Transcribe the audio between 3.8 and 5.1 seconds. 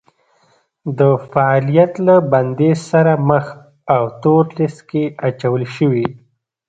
او تور لیست کې